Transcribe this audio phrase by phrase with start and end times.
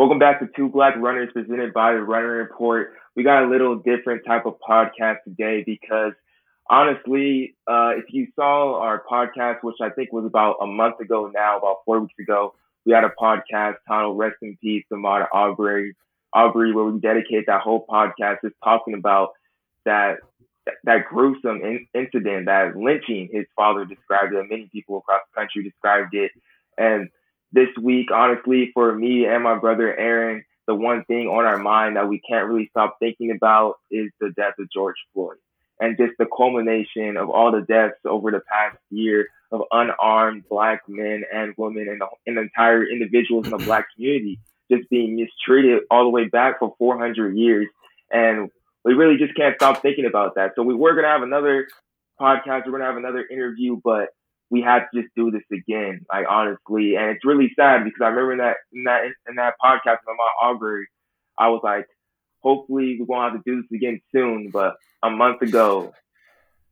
[0.00, 2.94] Welcome back to Two Black Runners presented by the Runner Report.
[3.14, 6.14] We got a little different type of podcast today because
[6.70, 11.30] honestly, uh, if you saw our podcast, which I think was about a month ago
[11.34, 12.54] now, about four weeks ago,
[12.86, 15.94] we had a podcast titled Rest in Peace, Ahmaud Aubrey,
[16.32, 19.32] Arbery, where we dedicate that whole podcast just talking about
[19.84, 20.14] that
[20.84, 25.62] that gruesome in- incident, that lynching his father described it, many people across the country
[25.62, 26.30] described it.
[26.78, 27.10] And
[27.52, 31.96] this week, honestly, for me and my brother Aaron, the one thing on our mind
[31.96, 35.36] that we can't really stop thinking about is the death of George Floyd
[35.80, 40.82] and just the culmination of all the deaths over the past year of unarmed black
[40.86, 44.38] men and women and and entire individuals in the black community
[44.70, 47.66] just being mistreated all the way back for 400 years.
[48.12, 48.50] And
[48.84, 50.52] we really just can't stop thinking about that.
[50.54, 51.66] So we were going to have another
[52.20, 52.66] podcast.
[52.66, 54.10] We're going to have another interview, but
[54.50, 56.96] we had to just do this again, like honestly.
[56.96, 60.16] And it's really sad because I remember in that, in that, in that podcast with
[60.18, 60.86] my Aubrey,
[61.38, 61.86] I was like,
[62.42, 64.50] hopefully we're gonna have to do this again soon.
[64.50, 65.92] But a month ago,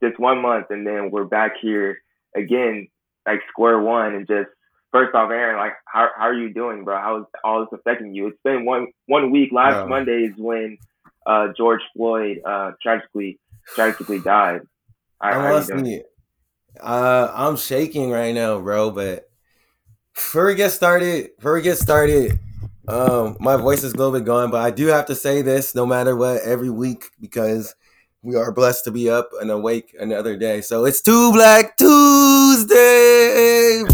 [0.03, 1.99] just one month, and then we're back here
[2.37, 2.89] again,
[3.27, 4.51] like square one, and just
[4.93, 6.97] first off, Aaron, like how how are you doing, bro?
[6.99, 8.29] How is all this affecting you?
[8.29, 9.51] It's been one one week.
[9.53, 10.79] Last Monday is when
[11.27, 13.39] uh, George Floyd uh, tragically
[13.75, 14.63] tragically died.
[15.21, 16.03] How, honestly,
[16.81, 18.91] uh, I'm shaking right now, bro.
[18.91, 19.29] But
[20.15, 22.39] before we get started, before we get started,
[22.89, 25.75] um, my voice is a little bit gone, but I do have to say this
[25.75, 27.75] no matter what every week because
[28.23, 30.61] we are blessed to be up and awake another day.
[30.61, 33.85] So it's Two Black Tuesday.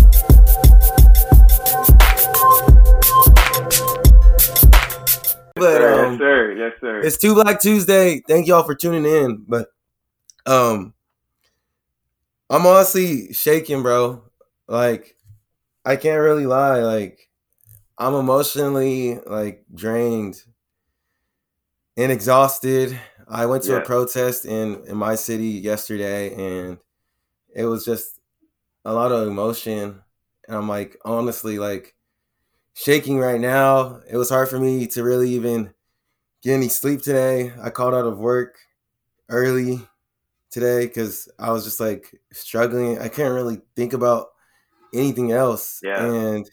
[5.56, 6.52] But um, yes, sir.
[6.52, 7.00] Yes, sir.
[7.00, 8.22] It's Two Black Tuesday.
[8.26, 9.44] Thank y'all for tuning in.
[9.46, 9.68] But
[10.46, 10.93] um,
[12.50, 14.22] I'm honestly shaking, bro.
[14.68, 15.16] Like,
[15.84, 16.80] I can't really lie.
[16.80, 17.28] Like,
[17.98, 20.42] I'm emotionally like drained
[21.96, 22.98] and exhausted.
[23.28, 23.78] I went to yeah.
[23.78, 26.78] a protest in in my city yesterday, and
[27.54, 28.20] it was just
[28.84, 30.02] a lot of emotion.
[30.46, 31.94] And I'm like, honestly, like
[32.74, 34.00] shaking right now.
[34.10, 35.72] It was hard for me to really even
[36.42, 37.52] get any sleep today.
[37.62, 38.58] I called out of work
[39.28, 39.86] early
[40.54, 42.98] today because I was just like struggling.
[43.00, 44.28] I can't really think about
[44.94, 45.80] anything else.
[45.82, 46.06] Yeah.
[46.06, 46.48] And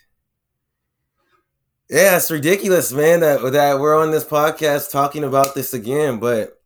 [1.89, 6.59] yeah, it's ridiculous, man, that that we're on this podcast talking about this again, but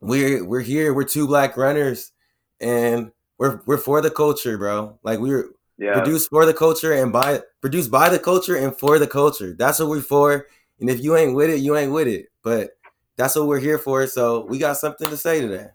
[0.00, 2.12] we're we're here, we're two black runners
[2.60, 4.98] and we're we're for the culture, bro.
[5.02, 5.94] Like we're yeah.
[5.94, 9.54] produced for the culture and by produced by the culture and for the culture.
[9.58, 10.46] That's what we're for.
[10.80, 12.26] And if you ain't with it, you ain't with it.
[12.42, 12.72] But
[13.16, 14.06] that's what we're here for.
[14.06, 15.68] So we got something to say today.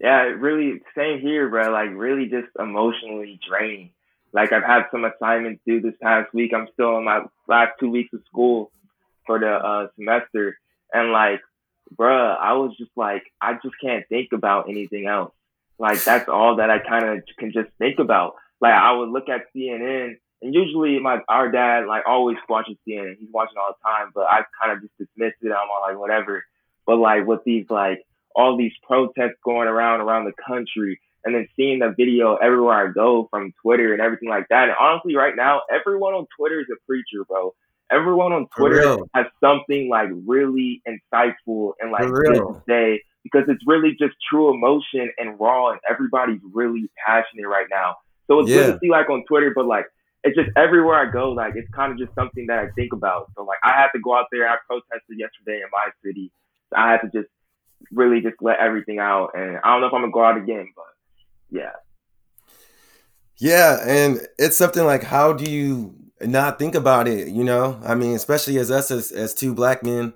[0.00, 1.70] Yeah, really same here, bro.
[1.70, 3.90] Like really just emotionally draining.
[4.32, 6.52] Like I've had some assignments due this past week.
[6.54, 8.70] I'm still in my last two weeks of school
[9.26, 10.58] for the uh, semester,
[10.92, 11.40] and like,
[11.94, 15.32] bruh, I was just like, I just can't think about anything else.
[15.78, 18.36] Like that's all that I kind of can just think about.
[18.60, 23.18] Like I would look at CNN, and usually my our dad like always watches CNN.
[23.18, 25.52] He's watching all the time, but I kind of just dismissed it.
[25.52, 26.44] I'm all like whatever.
[26.86, 28.04] But like with these like
[28.34, 32.92] all these protests going around around the country, and then seeing the video everywhere I
[32.92, 34.64] go from Twitter and everything like that.
[34.64, 37.54] And honestly, right now, everyone on Twitter is a preacher, bro.
[37.90, 43.90] Everyone on Twitter has something like really insightful and like to say because it's really
[43.98, 47.96] just true emotion and raw, and everybody's really passionate right now.
[48.28, 48.56] So it's yeah.
[48.56, 49.86] good to see like on Twitter, but like
[50.22, 53.30] it's just everywhere I go, like it's kind of just something that I think about.
[53.36, 54.48] So like I had to go out there.
[54.48, 56.30] I protested yesterday in my city.
[56.70, 57.28] So I had to just
[57.92, 60.68] really just let everything out, and I don't know if I'm gonna go out again,
[60.76, 60.84] but
[61.50, 61.72] yeah.
[63.36, 67.80] Yeah, and it's something like how do you not think about it, you know?
[67.84, 70.12] I mean, especially as us as, as two black men,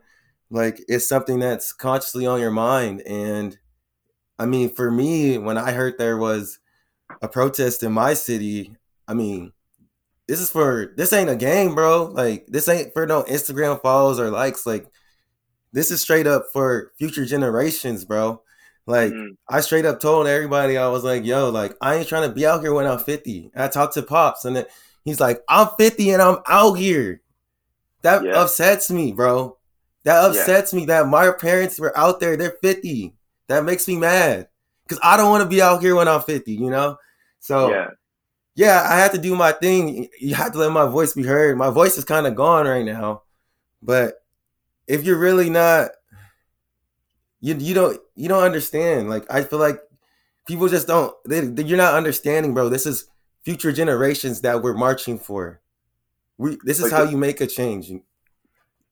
[0.51, 3.03] like it's something that's consciously on your mind.
[3.03, 3.59] And
[4.39, 6.59] I mean, for me, when I heard there was
[7.23, 8.77] a protest in my city,
[9.09, 9.53] I mean,
[10.29, 12.05] this is for this ain't a game, bro.
[12.05, 14.67] Like this ain't for no Instagram follows or likes.
[14.67, 14.87] Like
[15.75, 18.41] this is straight up for future generations, bro.
[18.87, 19.33] Like mm-hmm.
[19.49, 22.47] I straight up told everybody I was like, yo, like I ain't trying to be
[22.47, 23.51] out here when I'm 50.
[23.57, 24.65] I talked to Pops and
[25.05, 27.23] he's like, I'm 50 and I'm out here.
[28.03, 28.41] That yeah.
[28.41, 29.59] upsets me, bro.
[30.05, 30.79] That upsets yeah.
[30.79, 33.13] me that my parents were out there, they're 50.
[33.49, 34.49] That makes me mad.
[34.89, 36.99] Cause I don't want to be out here when I'm 50, you know?
[37.41, 37.87] So yeah.
[38.55, 40.09] yeah, I have to do my thing.
[40.21, 41.59] You have to let my voice be heard.
[41.59, 43.23] My voice is kind of gone right now.
[43.83, 44.24] But
[44.87, 45.91] if you're really not
[47.45, 49.11] you you don't you don't understand.
[49.11, 49.79] Like I feel like
[50.47, 51.15] people just don't.
[51.27, 52.71] They, they, you're not understanding, bro.
[52.71, 53.07] This is
[53.45, 55.61] future generations that we're marching for.
[56.39, 57.93] We this is like how you make a change.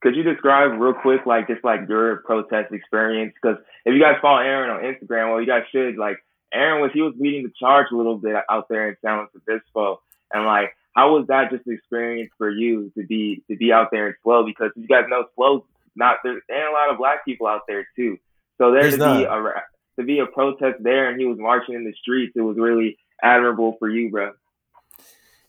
[0.03, 3.33] could you describe real quick, like just like your protest experience?
[3.41, 3.57] Because
[3.87, 5.97] if you guys follow Aaron on Instagram, well, you guys should.
[5.97, 6.19] Like
[6.53, 9.29] Aaron was, he was leading the charge a little bit out there in San Luis
[9.35, 13.73] Obispo, and like, how was that just an experience for you to be to be
[13.73, 14.45] out there in SLO?
[14.45, 15.63] Because you guys know SLO's
[15.97, 18.19] not there's and a lot of black people out there too.
[18.59, 19.19] So there to not.
[19.19, 19.63] be a
[19.99, 22.33] to be a protest there, and he was marching in the streets.
[22.37, 24.33] It was really admirable for you, bro.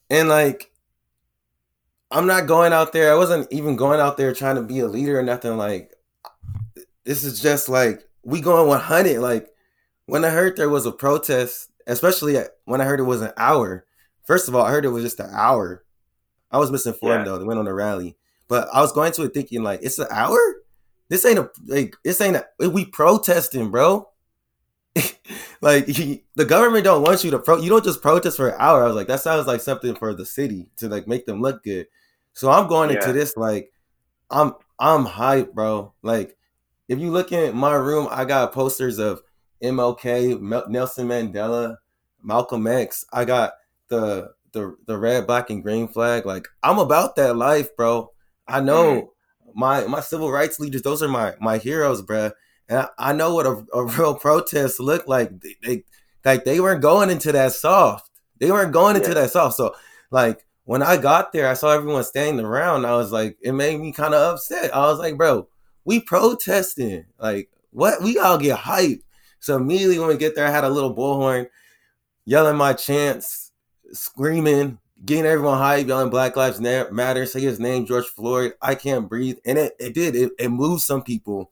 [0.09, 0.71] And like
[2.11, 3.11] I'm not going out there.
[3.11, 5.57] I wasn't even going out there trying to be a leader or nothing.
[5.57, 5.91] Like
[7.05, 9.19] this is just like we going 100.
[9.19, 9.49] Like
[10.05, 13.85] when I heard there was a protest, especially when I heard it was an hour.
[14.25, 15.83] First of all, I heard it was just an hour.
[16.51, 17.31] I was misinformed yeah.
[17.31, 17.39] though.
[17.39, 18.15] They went on a rally,
[18.47, 20.37] but I was going to it thinking like it's an hour.
[21.09, 24.09] This ain't a like this ain't a we protesting, bro.
[25.61, 27.57] like he, the government don't want you to pro.
[27.57, 28.83] You don't just protest for an hour.
[28.83, 31.63] I was like, that sounds like something for the city to like make them look
[31.63, 31.87] good.
[32.33, 32.97] So I'm going yeah.
[32.97, 33.71] into this like
[34.29, 35.93] I'm I'm hyped, bro.
[36.01, 36.37] Like
[36.87, 39.21] if you look in my room, I got posters of
[39.63, 41.77] MLK, Nelson Mandela,
[42.21, 43.05] Malcolm X.
[43.11, 43.53] I got
[43.87, 46.25] the the the red, black, and green flag.
[46.25, 48.12] Like I'm about that life, bro.
[48.47, 49.13] I know
[49.55, 50.81] my my civil rights leaders.
[50.81, 52.31] Those are my my heroes, bro.
[52.69, 55.39] And I, I know what a, a real protest looked like.
[55.41, 55.83] They, they
[56.25, 58.09] like they weren't going into that soft.
[58.39, 59.15] They weren't going into yeah.
[59.15, 59.55] that soft.
[59.55, 59.75] So
[60.11, 62.85] like when I got there, I saw everyone standing around.
[62.85, 64.73] I was like, it made me kind of upset.
[64.73, 65.47] I was like, bro,
[65.85, 67.05] we protesting.
[67.19, 68.01] Like, what?
[68.01, 69.03] We all get hyped.
[69.39, 71.47] So immediately when we get there, I had a little bullhorn
[72.25, 73.51] yelling my chants,
[73.91, 79.09] screaming, getting everyone hyped, yelling Black Lives Matter, say his name, George Floyd, I can't
[79.09, 79.37] breathe.
[79.45, 80.15] And it, it did.
[80.15, 81.51] It, it moved some people.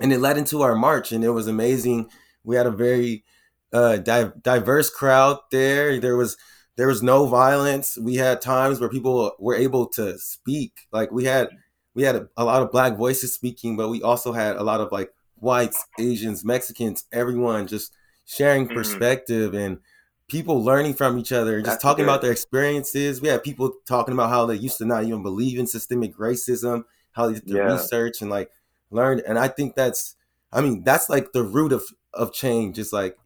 [0.00, 1.12] And it led into our march.
[1.12, 2.10] And it was amazing.
[2.44, 3.24] We had a very
[3.72, 6.00] uh, di- diverse crowd there.
[6.00, 6.36] There was
[6.76, 7.96] there was no violence.
[7.96, 10.72] We had times where people were able to speak.
[10.92, 11.48] Like we had
[11.94, 14.80] we had a, a lot of black voices speaking, but we also had a lot
[14.80, 17.94] of like whites, Asians, Mexicans, everyone just
[18.26, 18.74] sharing mm-hmm.
[18.74, 19.78] perspective and
[20.28, 22.10] people learning from each other, just That's talking good.
[22.10, 23.20] about their experiences.
[23.20, 26.84] We had people talking about how they used to not even believe in systemic racism,
[27.12, 27.72] how they did the yeah.
[27.72, 28.50] research and like
[28.90, 29.22] learned.
[29.26, 30.16] And I think that's,
[30.52, 32.78] I mean, that's like the root of of change.
[32.78, 33.16] Is like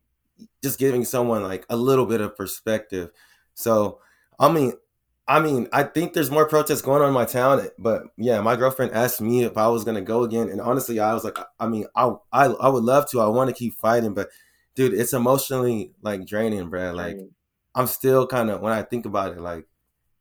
[0.63, 3.11] just giving someone like a little bit of perspective.
[3.55, 4.01] So,
[4.39, 4.73] I mean,
[5.29, 8.57] I mean, I think there's more protests going on in my town, but yeah, my
[8.57, 11.67] girlfriend asked me if I was gonna go again, and honestly, I was like, I
[11.67, 13.21] mean, I I, I would love to.
[13.21, 14.29] I want to keep fighting, but
[14.75, 16.93] dude, it's emotionally like draining, bro.
[16.93, 17.19] Like,
[17.75, 19.67] I'm still kind of when I think about it, like,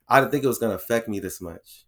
[0.08, 1.86] I didn't think it was gonna affect me this much.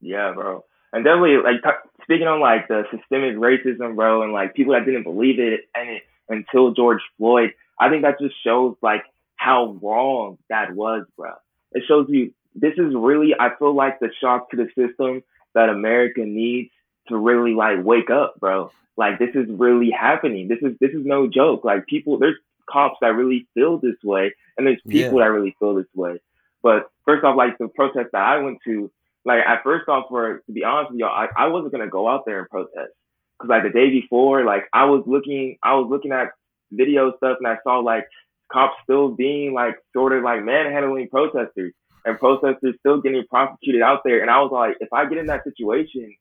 [0.00, 4.54] Yeah, bro, and definitely like t- speaking on like the systemic racism, bro, and like
[4.54, 7.50] people that didn't believe it and it until George Floyd.
[7.78, 9.04] I think that just shows like
[9.36, 11.32] how wrong that was, bro.
[11.72, 15.22] It shows you this is really, I feel like the shock to the system
[15.54, 16.70] that America needs
[17.10, 18.72] to really like wake up, bro.
[18.96, 20.48] Like this is really happening.
[20.48, 21.64] This is this is no joke.
[21.64, 22.36] Like people, there's
[22.68, 25.24] cops that really feel this way, and there's people yeah.
[25.24, 26.20] that really feel this way.
[26.62, 28.90] But first off, like the protest that I went to,
[29.24, 32.08] like at first off, for to be honest with y'all, I, I wasn't gonna go
[32.08, 32.92] out there and protest
[33.38, 36.32] because like the day before, like I was looking, I was looking at
[36.70, 38.06] video stuff, and I saw like
[38.52, 41.72] cops still being like sort of like manhandling protesters
[42.04, 44.20] and protesters still getting prosecuted out there.
[44.20, 46.14] And I was like, if I get in that situation,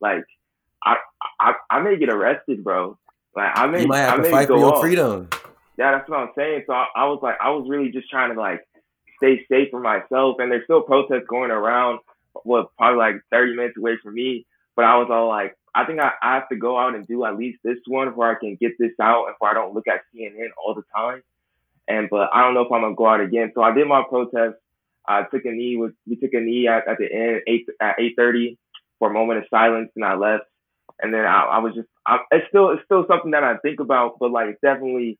[0.00, 0.24] like
[0.84, 0.96] I
[1.40, 2.98] I, I may get arrested, bro.
[3.34, 4.80] Like I may you might have I to fight for your off.
[4.80, 5.28] freedom.
[5.76, 6.64] Yeah, that's what I'm saying.
[6.66, 8.66] So I, I was like, I was really just trying to like
[9.16, 10.36] stay safe for myself.
[10.38, 12.00] And there's still protests going around,
[12.44, 14.46] what probably like 30 minutes away from me.
[14.76, 17.24] But I was all like, I think I, I have to go out and do
[17.24, 19.88] at least this one where I can get this out and where I don't look
[19.88, 21.22] at CNN all the time.
[21.88, 23.52] And but I don't know if I'm gonna go out again.
[23.54, 24.56] So I did my protest.
[25.06, 27.96] I took a knee with we took a knee at, at the end eight at
[27.98, 28.56] eight thirty
[28.98, 30.44] for a moment of silence, and I left.
[31.00, 33.80] And then I, I was just I, it's still it's still something that I think
[33.80, 35.18] about, but like definitely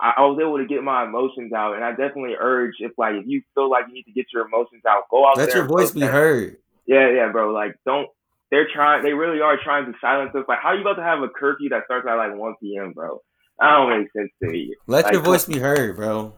[0.00, 3.14] I, I was able to get my emotions out, and I definitely urge if like
[3.14, 5.62] if you feel like you need to get your emotions out, go out Let there.
[5.62, 6.58] Let your voice be heard.
[6.86, 7.52] Yeah, yeah, bro.
[7.52, 8.08] Like don't
[8.50, 10.44] they're trying they really are trying to silence us.
[10.48, 12.92] Like how are you about to have a curfew that starts at like one PM,
[12.92, 13.20] bro?
[13.58, 14.74] That don't make sense to me.
[14.86, 16.34] Let like, your voice be heard, bro.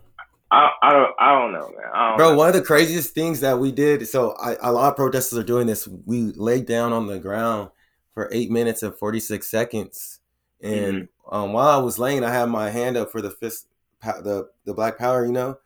[0.51, 1.93] I, I don't I don't know, man.
[1.95, 2.37] Don't bro, know.
[2.37, 4.07] one of the craziest things that we did.
[4.09, 5.87] So I, a lot of protesters are doing this.
[5.87, 7.71] We laid down on the ground
[8.15, 10.21] for eight minutes and forty six seconds,
[10.61, 11.35] and mm-hmm.
[11.35, 13.69] um, while I was laying, I had my hand up for the fist,
[14.03, 15.59] the the Black Power, you know,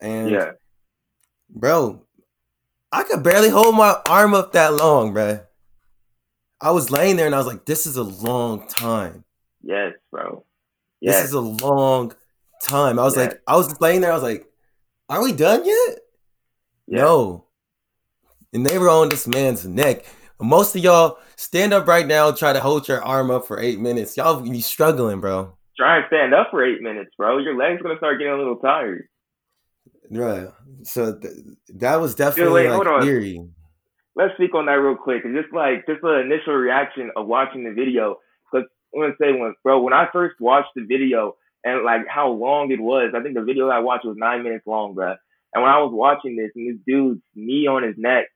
[0.00, 0.52] and yeah,
[1.48, 2.02] bro,
[2.90, 5.40] I could barely hold my arm up that long, bro.
[6.60, 9.24] I was laying there and I was like, "This is a long time."
[9.62, 10.44] Yes, bro.
[11.00, 11.20] Yes.
[11.20, 12.12] This is a long
[12.60, 12.98] time.
[12.98, 13.28] I was yes.
[13.28, 14.12] like, I was playing there.
[14.12, 14.46] I was like,
[15.08, 15.98] "Are we done yet?"
[16.86, 17.46] No.
[18.52, 20.04] And they were on this man's neck.
[20.40, 22.32] Most of y'all stand up right now.
[22.32, 24.16] Try to hold your arm up for eight minutes.
[24.16, 25.52] Y'all be struggling, bro.
[25.76, 27.38] Try and stand up for eight minutes, bro.
[27.38, 29.08] Your legs gonna start getting a little tired.
[30.10, 30.48] Right.
[30.82, 31.32] So th-
[31.76, 33.08] that was definitely wait, hold like on.
[33.08, 33.46] eerie.
[34.16, 35.22] let's speak on that real quick.
[35.24, 38.16] It's just like just the initial reaction of watching the video.
[38.50, 42.30] Because I'm gonna say once, bro, when I first watched the video and like how
[42.30, 45.14] long it was, I think the video I watched was nine minutes long, bro.
[45.52, 48.26] And when I was watching this and this dude's knee on his neck,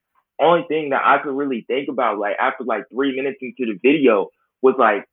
[0.40, 3.78] only thing that I could really think about, like after like three minutes into the
[3.80, 4.30] video,
[4.62, 5.08] was like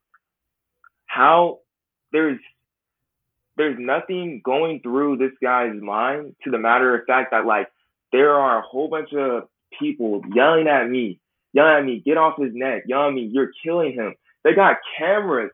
[1.06, 1.60] how
[2.12, 2.40] there's
[3.58, 7.68] there's nothing going through this guy's mind to the matter of fact that like
[8.12, 9.44] there are a whole bunch of
[9.78, 11.20] people yelling at me,
[11.54, 14.16] yelling at me, get off his neck, yelling at me, you're killing him.
[14.44, 15.52] They got cameras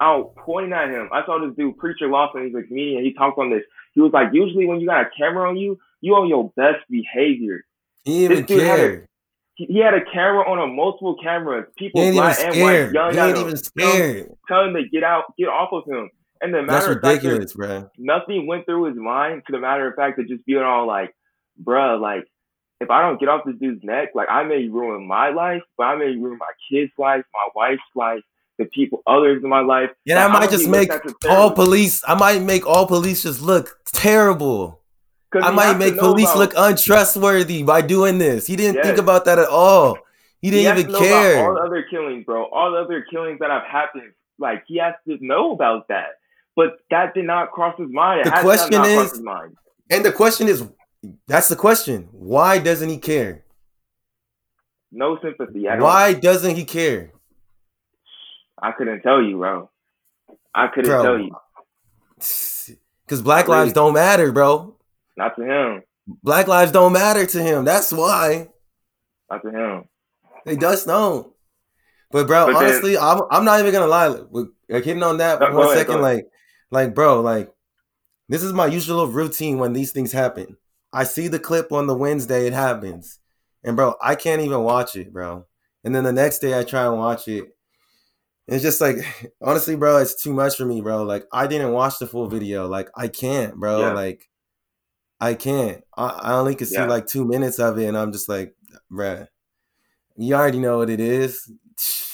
[0.00, 1.08] out pointing at him.
[1.12, 3.62] I saw this dude, Preacher Lawson, he's a comedian, he talked on this.
[3.94, 6.84] He was like, usually when you got a camera on you, you on your best
[6.88, 7.64] behavior.
[8.04, 9.06] He didn't even This dude had a- care.
[9.56, 13.20] He, he had a camera on him, multiple cameras, people black and white yelling He
[13.20, 14.30] ain't even scared.
[14.48, 16.08] telling him to get out, get off of him.
[16.40, 17.90] And the That's matter of fact, ridiculous, bro.
[17.98, 21.14] nothing went through his mind to the matter of fact of just being all like,
[21.62, 22.24] bruh, like,
[22.80, 25.84] if I don't get off this dude's neck, like, I may ruin my life, but
[25.84, 28.22] I may ruin my kid's life, my wife's life,
[28.60, 29.90] the people, others in my life.
[30.04, 32.02] Yeah, I might just make looked at as all police.
[32.06, 34.80] I might make all police just look terrible.
[35.34, 38.46] I might make police about- look untrustworthy by doing this.
[38.46, 39.94] He didn't think about that at all.
[40.40, 41.48] He he didn't has even care.
[41.48, 42.44] all the other killings, bro.
[42.46, 44.12] All the other killings that have happened.
[44.38, 46.18] Like, he has to know about that.
[46.56, 48.26] But that did not cross his mind.
[48.26, 49.22] It The question is-.
[49.90, 50.66] And the question is,
[51.26, 52.08] that's the question.
[52.12, 53.44] Why doesn't he care?
[54.92, 55.66] No sympathy.
[55.66, 57.12] Why doesn't he care?
[58.62, 59.70] I couldn't tell you, bro.
[60.54, 61.02] I couldn't Bro.
[61.02, 61.34] tell you.
[62.16, 63.60] Because black really.
[63.60, 64.76] lives don't matter, bro.
[65.16, 65.82] Not to him.
[66.22, 67.64] Black lives don't matter to him.
[67.64, 68.48] That's why.
[69.30, 69.84] Not to him.
[70.44, 71.32] They just don't.
[72.10, 74.08] But bro, But then- honestly, I'm I'm not even gonna lie.
[74.08, 76.26] Like, like, hitting on that No, one ahead, second, like,
[76.70, 77.52] like bro, like
[78.28, 80.56] this is my usual routine when these things happen.
[80.92, 83.20] I see the clip on the Wednesday, it happens,
[83.62, 85.46] and bro, I can't even watch it, bro.
[85.84, 87.44] And then the next day, I try and watch it.
[88.50, 88.96] It's just like,
[89.40, 91.04] honestly, bro, it's too much for me, bro.
[91.04, 92.66] Like, I didn't watch the full video.
[92.66, 93.80] Like, I can't, bro.
[93.80, 93.92] Yeah.
[93.92, 94.28] Like,
[95.20, 95.82] I can't.
[95.96, 96.86] I, I only could see Yeah.
[96.86, 98.54] like two minutes of it, and I'm just like,
[98.90, 99.28] bruh,
[100.16, 101.50] you already know what it is.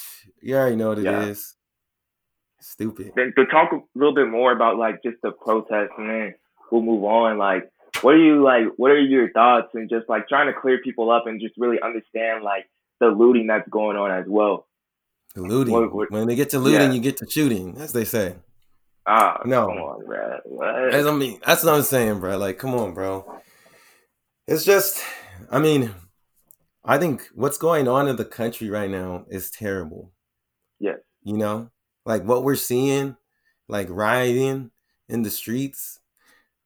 [0.43, 1.57] You already know what it is.
[1.57, 2.65] Yeah.
[2.65, 3.13] Stupid.
[3.17, 6.35] then to talk a little bit more about like just the protest and then
[6.71, 7.69] we'll move on like
[8.03, 11.11] what are you like what are your thoughts and just like trying to clear people
[11.11, 12.67] up and just really understand like
[13.01, 14.67] the looting that's going on as well
[15.43, 15.73] looting.
[15.75, 16.93] What- what- when they get to looting, Yeah.
[16.95, 18.37] you get to shooting, as they say.
[19.09, 19.69] ah No.
[19.69, 20.95] come on bro what?
[20.95, 22.37] As I mean, that's what I'm saying, bro.
[22.39, 23.41] Like, come on, bro.
[24.49, 25.03] It's just,
[25.51, 25.95] I mean,
[26.85, 30.13] I think what's going on in the country right now is terrible.
[30.81, 30.97] Yeah.
[31.23, 31.71] You know,
[32.05, 33.17] like what we're seeing,
[33.69, 34.71] like rioting
[35.09, 35.99] in the streets,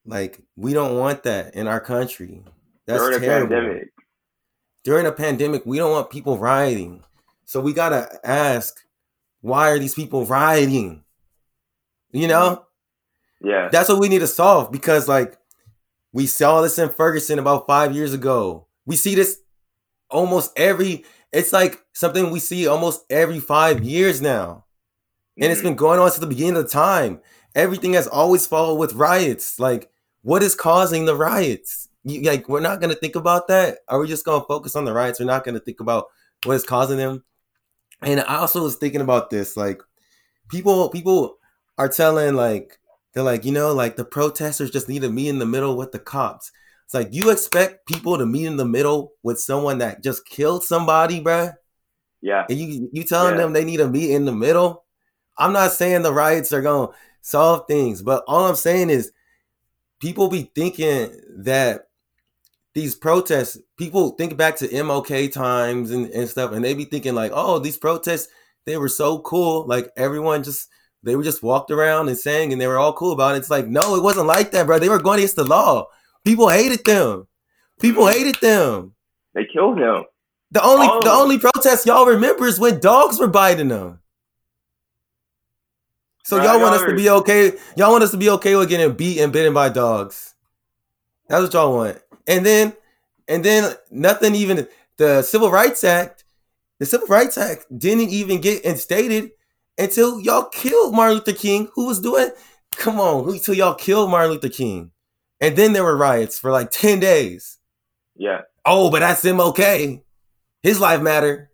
[0.06, 2.44] like we don't want that in our country.
[2.86, 3.48] That's during a terrible.
[3.56, 3.88] pandemic
[4.82, 7.04] During a pandemic, we don't want people rioting.
[7.50, 8.76] So we gotta ask,
[9.40, 11.02] why are these people rioting?
[12.12, 12.64] You know?
[13.42, 15.36] yeah That's what we need to solve because, like,
[16.12, 18.68] we saw this in Ferguson about five years ago.
[18.86, 19.40] We see this
[20.10, 21.04] almost every.
[21.32, 24.66] It's like something we see almost every five years now,
[25.36, 25.64] and it's Mhm.
[25.64, 27.20] been going on since the beginning of the time.
[27.56, 29.58] Everything has always followed with riots.
[29.58, 29.90] Like,
[30.22, 31.88] what is causing the riots?
[32.04, 33.78] You, like, we're not gonna think about that.
[33.88, 35.18] Are we just gonna focus on the riots?
[35.18, 36.06] We're not gonna think about
[36.44, 37.24] what is causing them.
[38.02, 39.56] And I also was thinking about this.
[39.56, 39.82] Like,
[40.48, 41.38] people, people
[41.78, 42.78] are telling like
[43.14, 45.92] they're like, you know, like the protesters just need to meet in the middle with
[45.92, 46.52] the cops.
[46.84, 50.64] It's like you expect people to meet in the middle with someone that just killed
[50.64, 51.54] somebody, bruh,
[52.20, 53.42] yeah and you you telling Yeah.
[53.42, 54.84] them they need to meet in the middle.
[55.38, 56.92] I'm not saying the riots are gonna
[57.22, 59.12] solve things, but all I'm saying is
[60.00, 61.88] people be thinking that
[62.74, 67.14] these protests, people think back to MLK times and, and stuff, and they be thinking
[67.14, 68.28] like, oh, these protests,
[68.66, 69.66] they were so cool.
[69.66, 70.68] Like everyone just
[71.02, 73.38] they were just walked around and sang and they were all cool about it.
[73.38, 74.78] It's like, no, it wasn't like that, bro.
[74.78, 75.86] They were going against the law.
[76.26, 77.26] People hated them.
[77.80, 78.18] People mm-hmm.
[78.18, 78.92] hated them.
[79.32, 80.04] they killed him
[80.50, 84.00] The only of the only protest y'all remember is when dogs were biting them.
[86.24, 87.52] So y'all want us to be okay?
[87.76, 90.34] Y'all want us to be okay with getting beat and bitten by dogs?
[91.28, 91.98] That's what y'all want.
[92.28, 92.74] And then,
[93.30, 94.68] and then nothing even
[94.98, 96.24] the Civil Rights Act.
[96.78, 99.30] The Civil Rights Act didn't even get instated
[99.78, 102.30] until y'all killed Martin Luther King, who was doing.
[102.76, 104.90] Come on, until y'all killed Martin Luther King,
[105.40, 107.58] and then there were riots for like ten days.
[108.16, 110.02] yeah Oh, but that's him okay.
[110.62, 111.50] His life matter.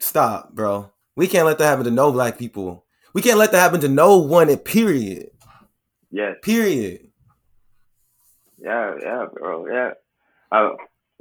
[0.00, 0.90] stop, bro.
[1.16, 2.84] We can't let that happen to no black people.
[3.14, 4.54] We can't let that happen to no one.
[4.58, 5.30] Period.
[6.10, 6.34] Yeah.
[6.42, 7.08] Period.
[8.58, 9.66] Yeah, yeah, bro.
[9.66, 9.90] Yeah.
[10.50, 10.70] Uh,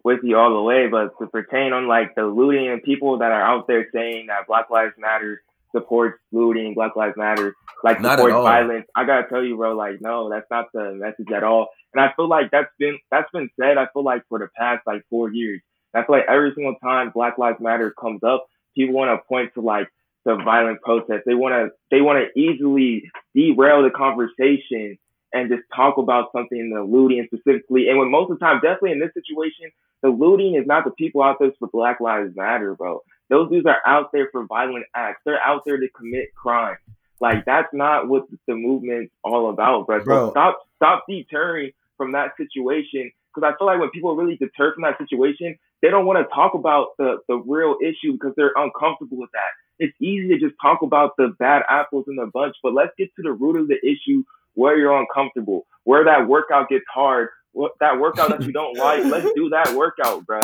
[0.04, 3.32] with you all the way, but to pertain on like the looting and people that
[3.32, 5.42] are out there saying that Black Lives Matter
[5.76, 8.86] supports looting, Black Lives Matter, like Not supports violence.
[8.96, 11.68] I gotta tell you, bro, like no, that's not the message at all.
[11.94, 13.78] And I feel like that's been that's been said.
[13.78, 15.62] I feel like for the past like four years.
[15.94, 19.54] I feel like every single time Black Lives Matter comes up, people want to point
[19.56, 19.88] to like
[20.26, 21.24] the violent protests.
[21.26, 24.98] They want to they want to easily derail the conversation
[25.34, 27.90] and just talk about something, the looting specifically.
[27.90, 30.92] And when most of the time, definitely in this situation, the looting is not the
[30.92, 33.02] people out there for Black Lives Matter, bro.
[33.30, 35.22] Those dudes are out there for violent acts.
[35.26, 36.80] They're out there to commit crimes.
[37.20, 40.04] Like that's not what the movement's all about, bro.
[40.04, 40.28] Bro.
[40.28, 43.12] So stop stop deterring from that situation.
[43.34, 46.34] Because I feel like when people really deter from that situation, they don't want to
[46.34, 49.52] talk about the, the real issue because they're uncomfortable with that.
[49.80, 53.10] It's easy to just talk about the bad apples in the bunch, but let's get
[53.16, 54.24] to the root of the issue
[54.58, 59.04] where you're uncomfortable, where that workout gets hard, what, that workout that you don't like.
[59.06, 60.40] Let's do that workout, bro.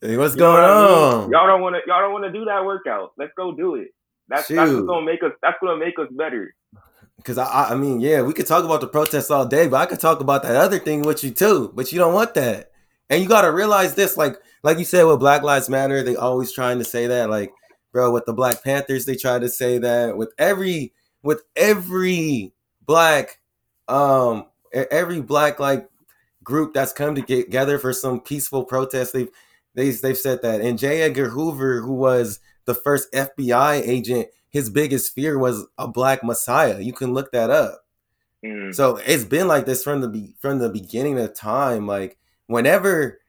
[0.00, 1.24] Hey, what's going what I mean?
[1.24, 1.30] on?
[1.30, 1.80] Y'all don't want to.
[1.86, 3.12] Y'all don't want to do that workout.
[3.16, 3.88] Let's go do it.
[4.28, 4.76] That's that's Shoot.
[4.76, 5.32] what's gonna make us.
[5.42, 6.54] That's gonna make us better.
[7.16, 9.78] Because I, I, I mean, yeah, we could talk about the protests all day, but
[9.78, 11.72] I could talk about that other thing with you too.
[11.74, 12.72] But you don't want that,
[13.08, 16.16] and you got to realize this, like, like you said with Black Lives Matter, they
[16.16, 17.52] always trying to say that, like,
[17.92, 22.53] bro, with the Black Panthers, they try to say that with every, with every
[22.86, 23.40] black,
[23.88, 25.88] um, every black like
[26.42, 29.30] group that's come to get together for some peaceful protest, they've,
[29.74, 30.60] they, they've said that.
[30.60, 31.02] And J.
[31.02, 36.80] Edgar Hoover, who was the first FBI agent, his biggest fear was a black messiah.
[36.80, 37.84] You can look that up.
[38.44, 38.74] Mm.
[38.74, 41.86] So it's been like this from the be- from the beginning of time.
[41.86, 43.20] Like whenever,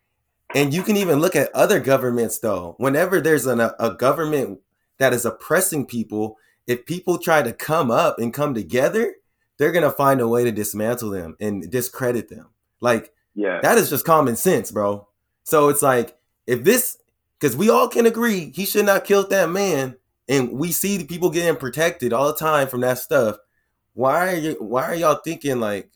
[0.53, 2.75] and you can even look at other governments though.
[2.77, 4.59] Whenever there's an, a, a government
[4.97, 9.15] that is oppressing people, if people try to come up and come together,
[9.57, 12.47] they're gonna find a way to dismantle them and discredit them.
[12.81, 13.59] Like Yeah.
[13.61, 15.07] that is just common sense, bro.
[15.43, 16.97] So it's like if this,
[17.39, 21.05] because we all can agree he should not killed that man, and we see the
[21.05, 23.37] people getting protected all the time from that stuff.
[23.93, 24.55] Why are you?
[24.59, 25.89] Why are y'all thinking like?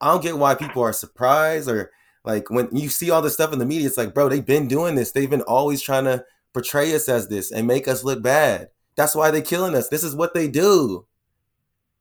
[0.00, 1.92] I don't get why people are surprised or
[2.24, 3.86] like when you see all this stuff in the media.
[3.86, 5.12] It's like, bro, they've been doing this.
[5.12, 8.70] They've been always trying to portray us as this and make us look bad.
[8.96, 9.88] That's why they're killing us.
[9.88, 11.06] This is what they do.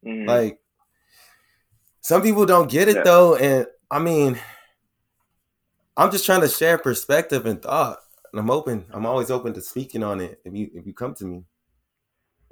[0.06, 0.28] Mhm.
[0.28, 0.60] Like
[2.02, 3.04] some people don't get it Yeah.
[3.04, 4.40] though, and I mean,
[5.98, 8.00] I'm just trying to share perspective and thought,
[8.32, 8.86] and I'm open.
[8.92, 11.44] I'm always open to speaking on it if you if you come to me.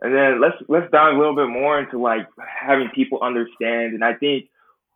[0.02, 3.94] And then let's let's dive a little bit more into like having people understand.
[3.94, 4.46] And I think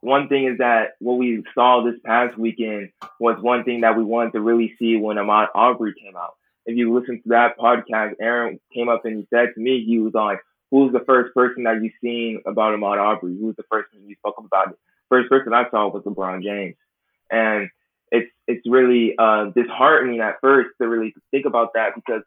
[0.02, 2.90] one thing is that what we saw this past weekend
[3.20, 6.36] was one thing that we wanted to really see when Ahmaud Aubrey came out.
[6.66, 10.00] If you listen to that podcast, Aaron came up and he said to me, he
[10.00, 10.40] was like,
[10.74, 13.38] "Who's the first person that you've seen about Ahmaud Aubrey?
[13.40, 14.80] Who's the first person you spoke about it?
[15.08, 16.76] First person I saw was LeBron James."
[17.30, 17.70] And
[18.12, 22.24] it's it's really uh, disheartening at first to really think about that because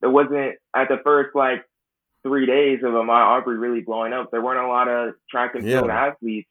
[0.00, 1.62] there wasn't at the first like
[2.22, 4.30] three days of Ahmaud Aubrey really blowing up.
[4.30, 6.06] There weren't a lot of track and field Yeah.
[6.06, 6.48] athletes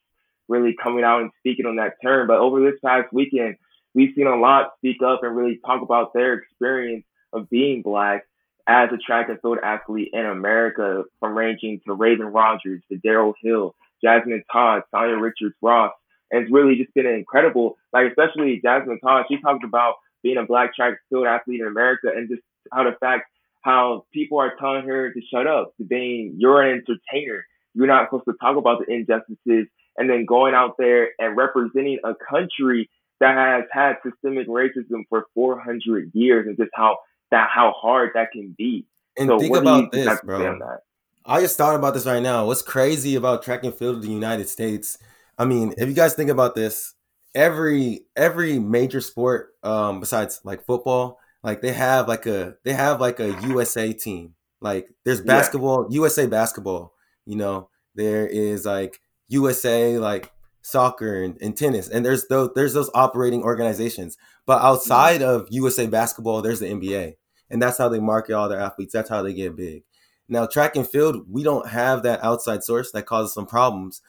[0.48, 2.26] really coming out and speaking on that term.
[2.28, 3.56] But over this past weekend,
[3.94, 8.26] we've seen a lot speak up and really talk about their experience of being black
[8.70, 13.34] as a track and field athlete in America, from ranging to Raevyn Rogers, to Darrell
[13.42, 15.92] Hill, Jasmine Todd, Sanya Richards Ross.
[16.30, 17.76] And it's really just been incredible.
[17.92, 21.66] Like especially Jasmine Todd, she talked about being a black track and field athlete in
[21.66, 23.24] America and just how the fact
[23.62, 27.44] how people are telling her to shut up, to being you're an entertainer.
[27.74, 29.66] You're not supposed to talk about the injustices
[29.98, 35.26] and then going out there and representing a country that has had systemic racism for
[35.34, 36.98] 400 years and just how
[37.30, 38.86] that how hard that can be.
[39.16, 40.78] And so think what do you about this, have to say bro.
[41.24, 42.46] I just thought about this right now.
[42.46, 44.98] What's crazy about track and field in the United States?
[45.38, 46.94] I mean, if you guys think about this,
[47.34, 53.00] every every major sport, um, besides like football, like they have like a they have
[53.00, 54.34] like a USA team.
[54.60, 55.26] Like there's Yeah.
[55.26, 56.94] basketball, USA basketball.
[57.26, 62.74] You know, there is like USA like soccer and, and tennis, and there's those there's
[62.74, 64.16] those operating organizations.
[64.46, 67.16] But outside of USA basketball, there's the NBA,
[67.50, 68.92] and that's how they market all their athletes.
[68.92, 69.82] That's how they get big.
[70.28, 74.00] Now, track and field, we don't have that outside source that causes some problems.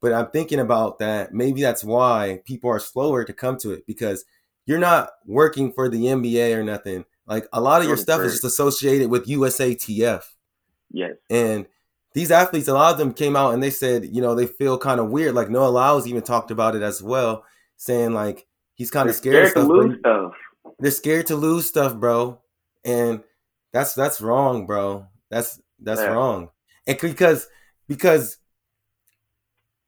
[0.00, 1.32] But I'm thinking about that.
[1.32, 4.24] Maybe that's why people are slower to come to it because
[4.66, 7.04] you're not working for the NBA or nothing.
[7.26, 10.22] Like a lot of your stuff is just associated with USATF.
[10.90, 11.14] Yes.
[11.30, 11.66] And
[12.14, 14.78] these athletes, a lot of them came out and they said, you know, they feel
[14.78, 15.34] kind of weird.
[15.34, 17.44] Like Noah Lyles even talked about it as well,
[17.76, 20.32] saying like he's kind of scared, scared to stuff, but lose stuff.
[20.78, 22.40] they're scared to lose stuff, bro.
[22.88, 23.22] And
[23.72, 25.06] That's that's wrong, bro.
[25.30, 26.08] That's that's yeah.
[26.08, 26.50] wrong.
[26.86, 27.46] And because
[27.86, 28.38] because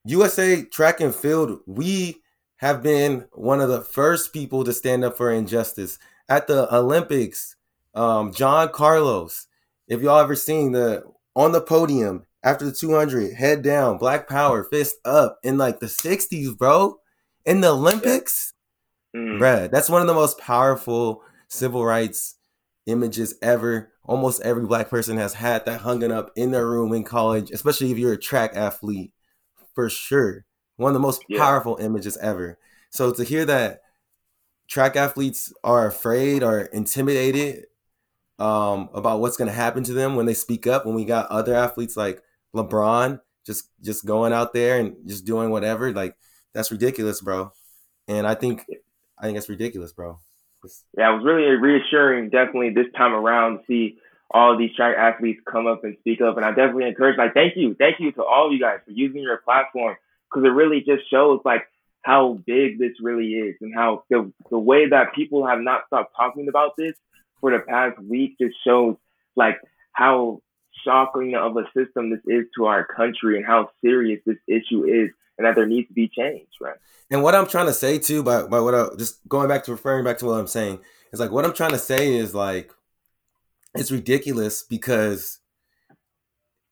[0.04, 2.22] USA track and field, we
[2.56, 7.56] have been one of the first people to stand up for injustice at the Olympics.
[7.94, 9.46] Um, John Carlos,
[9.88, 11.02] if y'all ever seen the
[11.34, 15.86] on the podium after the 200, head down, black power, fist up in like the
[15.86, 17.00] 60s, bro,
[17.44, 18.52] in the Olympics,
[19.16, 19.38] mm.
[19.38, 22.36] bruh, that's one of the most powerful civil rights
[22.86, 23.92] images ever.
[24.04, 27.90] Almost every black person has had that hung up in their room in college, especially
[27.90, 29.12] if you're a track athlete,
[29.74, 30.44] for sure.
[30.76, 31.38] One of the most yeah.
[31.38, 32.58] powerful images ever.
[32.90, 33.82] So to hear that
[34.66, 37.66] track athletes are afraid or intimidated
[38.38, 41.30] um, about what's going to happen to them when they speak up, when we got
[41.30, 42.22] other athletes like
[42.54, 46.16] LeBron just just going out there and just doing whatever, like
[46.54, 47.52] that's ridiculous, bro.
[48.08, 48.64] And I think
[49.18, 50.18] I think it's ridiculous, bro.
[50.96, 53.98] Yeah, it was really reassuring, definitely this time around to see
[54.30, 56.36] all these track athletes come up and speak up.
[56.36, 58.92] And I definitely encourage, like, thank you, thank you to all of you guys for
[58.92, 59.96] using your platform
[60.30, 61.66] because it really just shows like
[62.02, 66.14] how big this really is and how the the way that people have not stopped
[66.16, 66.94] talking about this
[67.40, 68.96] for the past week just shows
[69.36, 69.60] like
[69.92, 70.40] how
[70.84, 75.10] shocking of a system this is to our country and how serious this issue is
[75.40, 76.76] and that there needs to be change, right?
[77.10, 79.72] And what I'm trying to say too, by by what I just going back to
[79.72, 80.80] referring back to what I'm saying,
[81.14, 82.70] is like what I'm trying to say is like
[83.74, 85.38] it's ridiculous because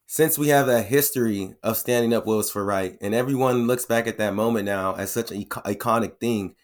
[0.06, 4.06] since we have that history of standing up was for right, and everyone looks back
[4.06, 6.54] at that moment now as such an iconic thing,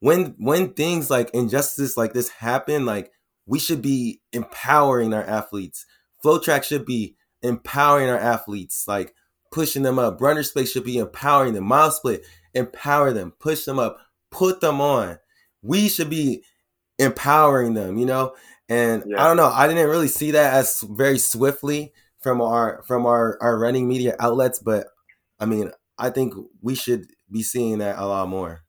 [0.00, 3.12] when when things like injustice like this happen, like
[3.46, 5.86] we should be empowering our athletes.
[6.22, 9.14] FloTrack should be empowering our athletes, like
[9.56, 10.18] pushing them up.
[10.18, 11.64] RunnerSpace should be empowering them.
[11.64, 13.96] MileSplit, empower them, push them up,
[14.30, 15.18] put them on.
[15.62, 16.44] We should be
[16.98, 18.34] empowering them, you know.
[18.68, 19.18] And yeah.
[19.18, 23.38] I don't know, I didn't really see that as very swiftly from our from our
[23.40, 24.88] our running media outlets, but
[25.40, 28.60] I mean, I think we should be seeing that a lot more.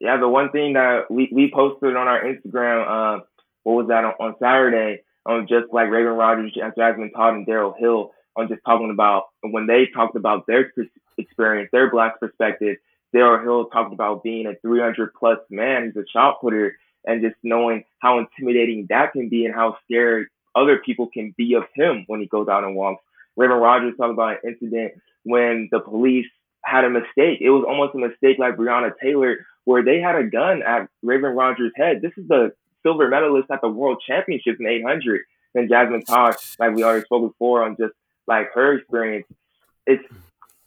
[0.00, 3.24] Yeah, the one thing that we, we posted on our Instagram, uh,
[3.64, 5.02] what was that on, on Saturday?
[5.26, 9.66] On just like Raevyn Rogers, Jasmine Todd, and Darrell Hill, on just talking about when
[9.66, 10.72] they talked about their
[11.16, 12.76] experience, their black perspective.
[13.12, 17.36] Darrell Hill talked about being a 300 plus man, he's a shot putter, and just
[17.42, 22.04] knowing how intimidating that can be and how scared other people can be of him
[22.06, 23.02] when he goes out and walks.
[23.38, 26.26] Raevyn Rogers talked about an incident when the police
[26.64, 27.38] had a mistake.
[27.40, 31.36] It was almost a mistake like Breonna Taylor, where they had a gun at Raevyn
[31.36, 32.02] Rogers' head.
[32.02, 35.22] This is the silver medalist at the World Championships in 800.
[35.54, 37.94] And Jasmine Todd, like we already spoke before, on just
[38.28, 39.26] like her experience.
[39.86, 40.04] It's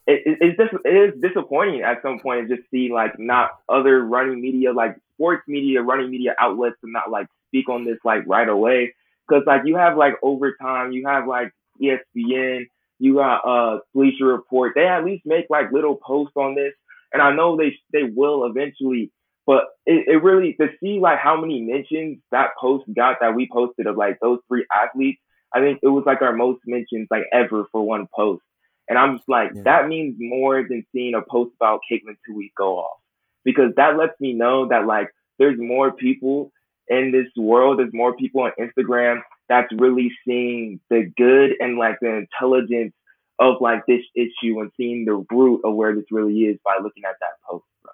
[0.08, 4.04] it, it's just it is disappointing at some point to just see like not other
[4.04, 8.24] running media like sports media running media outlets and not like speak on this like
[8.26, 8.94] right away
[9.32, 12.68] because like you have like overtime, you have like ESPN,
[13.00, 14.74] you got uh Bleacher Report.
[14.76, 16.74] They at least make like little posts on this,
[17.14, 19.12] and I know they they will eventually.
[19.46, 23.50] But it, it really to see like how many mentions that post got that we
[23.52, 25.20] posted of like those three athletes.
[25.54, 28.44] I think it was like our most mentions like ever for one post.
[28.88, 29.64] And I'm just like, yeah.
[29.64, 33.00] that means more than seeing a post about Katelyn Tuohy go off.
[33.44, 35.10] Because that lets me know that like
[35.40, 36.52] there's more people
[36.88, 41.98] in this world, there's more people on Instagram that's really seeing the good and like
[42.02, 42.94] the intelligence
[43.40, 47.04] of like this issue and seeing the root of where this really is by looking
[47.06, 47.66] at that post.
[47.84, 47.92] Bro.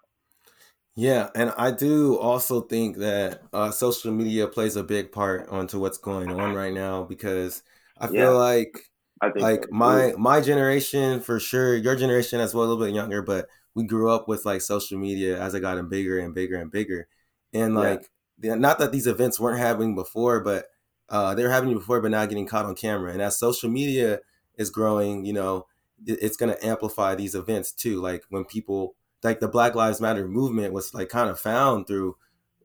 [0.99, 5.79] Yeah, and I do also think that uh, social media plays a big part onto
[5.79, 7.61] what's going on right now because
[7.99, 8.89] I feel yeah, like
[9.21, 9.69] I like so.
[9.69, 13.83] my my generation for sure, your generation as well, a little bit younger, but we
[13.83, 17.07] grew up with like social media as it got bigger and bigger and bigger,
[17.53, 20.65] and like not that these events weren't happening before, but
[21.09, 23.11] uh, they were happening before, but not getting caught on camera.
[23.11, 24.19] And as social media
[24.57, 25.67] is growing, you know,
[26.05, 28.01] it, it's going to amplify these events too.
[28.01, 32.17] Like when people, like the Black Lives Matter movement was like kind of found through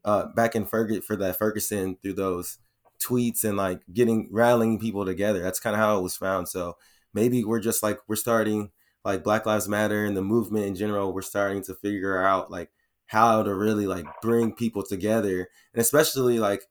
[0.05, 2.59] uh, back in Ferguson for that Ferguson through those
[3.01, 5.43] tweets and like getting rallying people together.
[5.43, 6.49] That's kind of how it was found.
[6.49, 6.77] So
[7.15, 8.71] maybe we're just like we're starting
[9.05, 11.13] like Black Lives Matter and the movement in general.
[11.13, 12.71] We're starting to figure out like
[13.13, 16.65] how to really like bring people together and especially like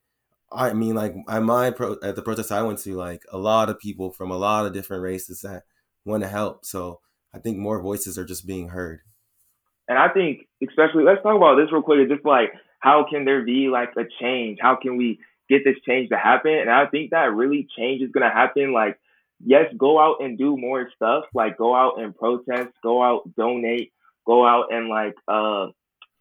[0.52, 3.70] i mean like at my pro at the protest i went to like a lot
[3.70, 5.62] of people from a lot of different races that
[6.04, 7.00] want to help so
[7.32, 9.02] i think more voices are just being heard
[9.92, 13.44] and i think especially let's talk about this real quick just like how can there
[13.44, 17.12] be like a change how can we get this change to happen and i think
[17.12, 18.98] that really change is going to happen like
[19.44, 23.92] yes go out and do more stuff like go out and protest go out donate
[24.26, 25.68] go out and like uh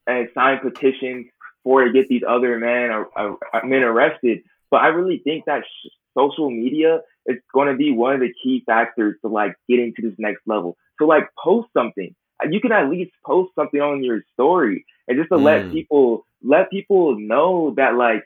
[0.07, 1.27] and sign petitions
[1.63, 4.41] for to get these other men or, or men arrested.
[4.71, 8.33] But I really think that sh- social media is going to be one of the
[8.43, 10.77] key factors to like getting to this next level.
[10.99, 12.15] So like post something.
[12.49, 15.43] You can at least post something on your story and just to mm.
[15.43, 18.25] let people let people know that like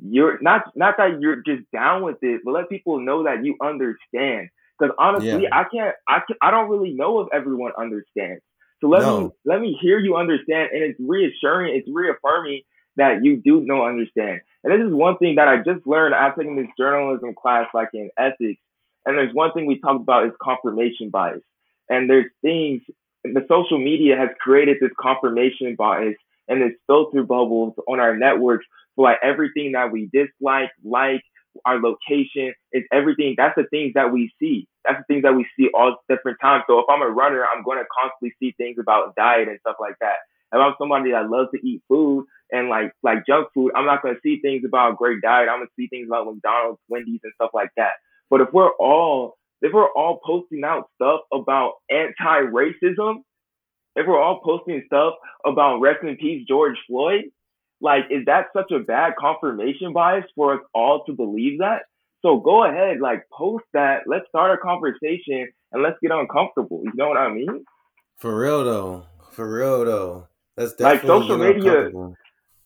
[0.00, 3.56] you're not not that you're just down with it, but let people know that you
[3.60, 4.50] understand.
[4.78, 5.48] Because honestly, yeah.
[5.52, 8.42] I can't I can, I don't really know if everyone understands.
[8.80, 9.20] So let no.
[9.20, 12.62] me let me hear you understand, and it's reassuring, it's reaffirming
[12.96, 14.40] that you do know understand.
[14.62, 17.90] And this is one thing that I just learned after taking this journalism class, like
[17.94, 18.60] in ethics.
[19.06, 21.40] And there's one thing we talked about is confirmation bias.
[21.88, 22.82] And there's things
[23.24, 26.16] the social media has created this confirmation bias
[26.48, 31.22] and this filter bubbles on our networks for like everything that we dislike, like,
[31.64, 33.34] our location, is everything.
[33.36, 34.68] That's the things that we see.
[34.84, 36.64] That's the things that we see all different times.
[36.68, 39.76] So if I'm a runner, I'm going to constantly see things about diet and stuff
[39.80, 40.16] like that.
[40.52, 44.02] If I'm somebody that loves to eat food and like like junk food, I'm not
[44.02, 45.48] going to see things about great diet.
[45.48, 47.92] I'm going to see things about McDonald's, Wendy's, and stuff like that.
[48.30, 53.16] But if we're all if we're all posting out stuff about anti-racism,
[53.96, 57.24] if we're all posting stuff about rest in peace George Floyd,
[57.80, 61.82] like is that such a bad confirmation bias for us all to believe that?
[62.22, 64.02] So go ahead, like post that.
[64.06, 66.82] Let's start a conversation and let's get uncomfortable.
[66.84, 67.64] You know what I mean?
[68.16, 69.06] For real though.
[69.30, 70.28] For real though.
[70.56, 71.90] That's definitely like social media.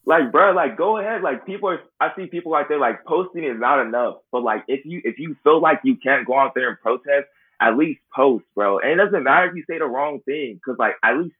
[0.05, 1.23] Like, bro, like go ahead.
[1.23, 4.17] Like people are, I see people like they're like posting is not enough.
[4.33, 7.29] But like if you if you feel like you can't go out there and protest,
[7.61, 8.79] at least post, bro.
[8.81, 11.35] And it doesn't matter if you say the wrong thing, because like at least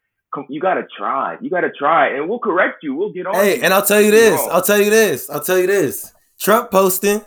[0.49, 1.37] you gotta try.
[1.41, 2.95] You gotta try, and we'll correct you.
[2.95, 3.35] We'll get on.
[3.35, 4.41] Hey, and I'll tell you this.
[4.51, 5.29] I'll tell you this.
[5.29, 6.13] I'll tell you this.
[6.39, 7.21] Trump posting.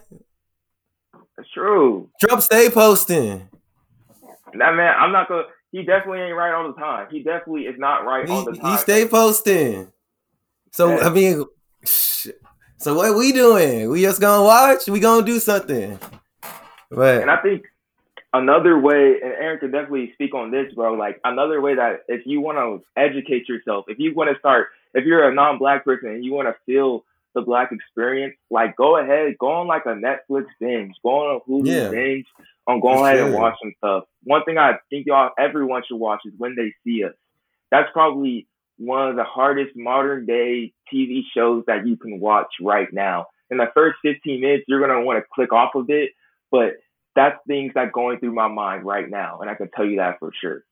[1.38, 2.10] That's true.
[2.21, 3.50] Trump stay posting.
[4.58, 5.43] That man, I'm not gonna.
[5.71, 7.08] He definitely ain't right all the time.
[7.12, 8.71] He definitely is not right he, all the time.
[8.71, 9.91] He stay posting.
[10.75, 10.99] So.
[10.99, 11.45] I mean,
[11.85, 13.89] so what we doing?
[13.89, 14.88] We just gonna watch?
[14.88, 15.97] We gonna do something?
[16.91, 17.63] But and I think
[18.33, 20.95] another way, and Aaron could definitely speak on this, bro.
[20.95, 24.67] Like another way that if you want to educate yourself, if you want to start,
[24.93, 28.97] if you're a non-black person and you want to feel the black experience, like go
[28.97, 31.89] ahead, go on like a Netflix binge, go on a Hulu yeah.
[31.89, 32.25] binge,
[32.67, 33.27] on go ahead sure.
[33.27, 34.03] and watch some stuff.
[34.25, 37.13] One thing I think y'all, everyone should watch is When They See Us.
[37.71, 38.45] That's probably
[38.77, 43.27] one of the hardest modern day TV shows that you can watch right now.
[43.49, 46.11] In the first 15 minutes, you're gonna want to click off of it,
[46.51, 46.73] but
[47.15, 50.19] that's things that going through my mind right now, and I can tell you that
[50.19, 50.63] for sure.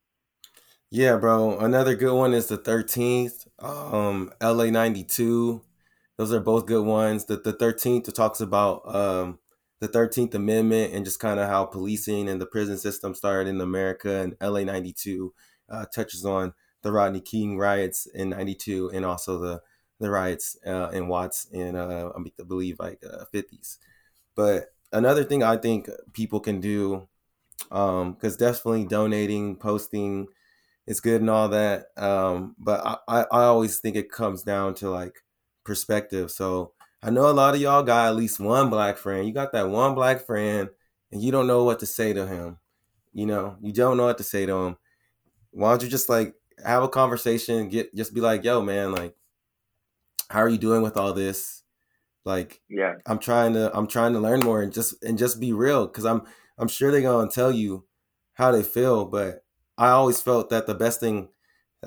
[0.91, 1.57] Yeah, bro.
[1.57, 5.61] Another good one is the 13th, um, LA 92.
[6.17, 7.25] Those are both good ones.
[7.25, 9.39] The the 13th talks about um,
[9.79, 13.59] the 13th Amendment and just kind of how policing and the prison system started in
[13.59, 14.21] America.
[14.21, 15.33] And LA 92
[15.69, 19.61] uh, touches on the Rodney King riots in 92 and also the
[19.99, 23.01] the riots uh, in Watts in uh, I believe like
[23.33, 23.77] 50s.
[23.77, 23.85] Uh,
[24.35, 27.07] but another thing I think people can do,
[27.69, 30.27] because um, definitely donating, posting
[30.87, 31.87] is good and all that.
[31.95, 35.23] Um, but I, I always think it comes down to like
[35.63, 36.31] perspective.
[36.31, 39.27] So I know a lot of y'all got at least one black friend.
[39.27, 40.69] You got that one black friend
[41.11, 42.57] and you don't know what to say to him.
[43.13, 44.77] You know, you don't know what to say to him.
[45.51, 46.33] Why don't you just like
[46.65, 49.15] have a conversation, get just be like, yo, man, like,
[50.29, 51.63] how are you doing with all this?
[52.25, 55.53] Like, yeah, I'm trying to I'm trying to learn more and just and just be
[55.53, 56.23] real because I'm
[56.57, 57.85] I'm sure they're gonna tell you
[58.33, 59.43] how they feel, but
[59.77, 61.29] I always felt that the best thing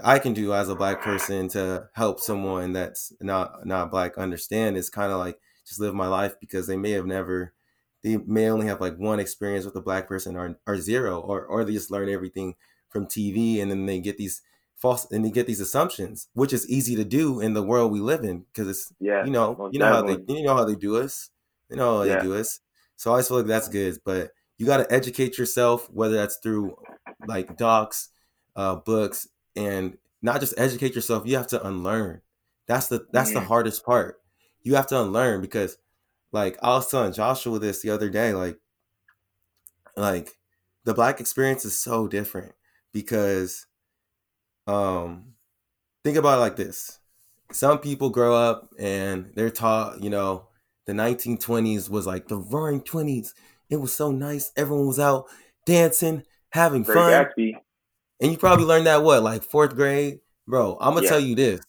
[0.02, 4.76] I can do as a black person to help someone that's not not black understand
[4.76, 7.54] is kind of like just live my life because they may have never
[8.02, 11.44] they may only have like one experience with a black person or or zero or
[11.46, 12.54] or they just learn everything
[12.88, 14.42] from TV and then they get these
[14.76, 18.00] false and they get these assumptions, which is easy to do in the world we
[18.00, 20.74] live in because it's yeah, you know you know how they you know how they
[20.74, 21.30] do us,
[21.70, 22.16] you know how yeah.
[22.16, 22.60] they do us.
[22.96, 26.36] So I always feel like that's good, but you got to educate yourself, whether that's
[26.36, 26.76] through
[27.26, 28.08] like docs,
[28.54, 31.26] uh, books, and not just educate yourself.
[31.26, 32.22] You have to unlearn.
[32.66, 34.20] That's the that's the hardest part.
[34.62, 35.78] You have to unlearn because,
[36.32, 38.58] like I was telling Joshua this the other day, like,
[39.96, 40.36] like
[40.84, 42.52] the black experience is so different
[42.92, 43.65] because
[44.66, 45.24] um
[46.04, 46.98] think about it like this
[47.52, 50.48] some people grow up and they're taught you know
[50.86, 53.32] the 1920s was like the roaring 20s
[53.70, 55.26] it was so nice everyone was out
[55.64, 57.56] dancing having Great fun Gatsby.
[58.20, 61.10] and you probably learned that what like fourth grade bro i'm gonna yeah.
[61.10, 61.60] tell you this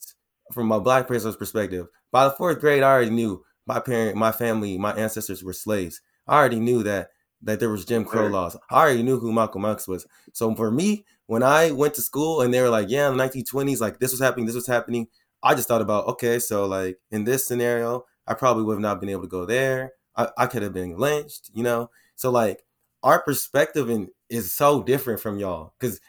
[0.52, 4.32] from my black person's perspective by the fourth grade i already knew my parent my
[4.32, 7.10] family my ancestors were slaves i already knew that
[7.42, 8.56] that there was Jim Crow laws.
[8.70, 10.06] I already knew who Malcolm X was.
[10.32, 13.22] So for me, when I went to school and they were like, yeah, in the
[13.22, 15.08] 1920s, like this was happening, this was happening,
[15.42, 18.98] I just thought about, okay, so like in this scenario, I probably would have not
[18.98, 19.92] been able to go there.
[20.16, 21.90] I, I could have been lynched, you know.
[22.16, 22.64] So like
[23.02, 26.00] our perspective in, is so different from y'all because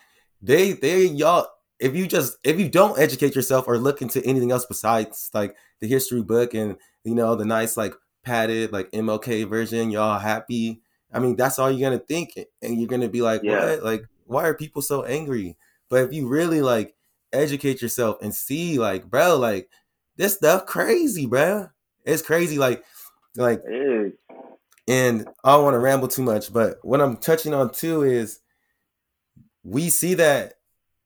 [0.42, 1.48] they they y'all
[1.80, 5.56] if you just if you don't educate yourself or look into anything else besides like
[5.82, 10.82] the history book and you know the nice like padded like MLK version, y'all happy.
[11.12, 13.66] I mean, that's all you're gonna think, and you're gonna be like, yeah.
[13.66, 13.84] what?
[13.84, 15.58] Like, why are people so angry?
[15.90, 16.96] But if you really like
[17.34, 19.70] educate yourself and see, like, bro, like
[20.18, 21.70] this stuff crazy, bro.
[22.06, 22.84] It's crazy, like,
[23.36, 23.62] like.
[24.88, 28.40] And I don't want to ramble too much, but what I'm touching on too is
[29.64, 30.56] we see that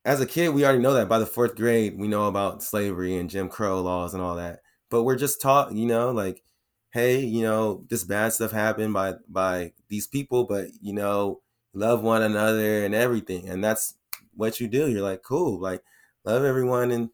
[0.05, 3.17] as a kid, we already know that by the fourth grade, we know about slavery
[3.17, 4.59] and Jim Crow laws and all that.
[4.89, 6.43] But we're just taught, you know, like,
[6.91, 11.41] hey, you know, this bad stuff happened by by these people, but you know,
[11.73, 13.49] love one another and everything.
[13.49, 13.95] And that's
[14.35, 14.89] what you do.
[14.89, 15.83] You're like, cool, like
[16.25, 17.09] love everyone and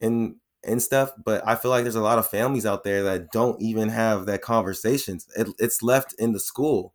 [0.00, 1.12] and and stuff.
[1.22, 4.26] But I feel like there's a lot of families out there that don't even have
[4.26, 5.26] that conversations.
[5.36, 6.94] It, it's left in the school.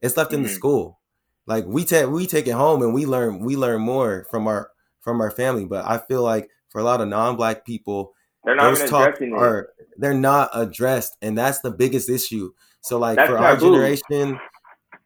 [0.00, 0.36] It's left mm-hmm.
[0.36, 0.56] in the mm-hmm.
[0.56, 1.00] school.
[1.46, 4.70] Like we take we take it home and we learn we learn more from our
[5.00, 5.66] from our family.
[5.66, 8.14] But I feel like for a lot of non-black people,
[8.44, 12.52] they're not those talk are they're not addressed, and that's the biggest issue.
[12.80, 14.38] So like that's for our generation,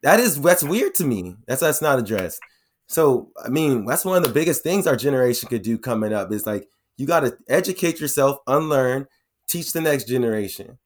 [0.03, 1.37] that is that's weird to me.
[1.47, 2.41] That's that's not addressed.
[2.87, 6.33] So I mean, that's one of the biggest things our generation could do coming up
[6.33, 9.07] is like you got to educate yourself, unlearn,
[9.47, 10.79] teach the next generation.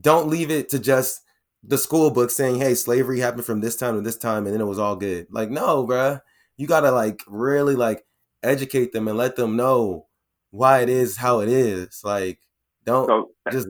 [0.00, 1.20] Don't leave it to just
[1.62, 4.60] the school book saying, "Hey, slavery happened from this time to this time, and then
[4.60, 6.20] it was all good." Like, no, bruh.
[6.56, 8.04] You gotta like really like
[8.42, 10.06] educate them and let them know
[10.50, 12.02] why it is how it is.
[12.04, 12.38] Like,
[12.84, 13.68] don't so, just